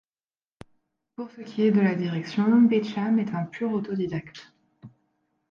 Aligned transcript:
Pour 1.15 1.29
ce 1.29 1.41
qui 1.41 1.61
est 1.61 1.69
de 1.71 1.79
la 1.79 1.93
direction, 1.93 2.63
Beecham 2.63 3.19
est 3.19 3.35
un 3.35 3.43
pur 3.45 3.71
autodidacte. 3.71 4.51